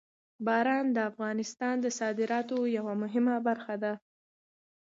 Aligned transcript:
باران 0.45 0.85
د 0.93 0.97
افغانستان 1.11 1.75
د 1.81 1.87
صادراتو 1.99 2.57
یوه 2.77 2.93
مهمه 3.03 3.35
برخه 3.47 3.75
ده. 3.83 3.93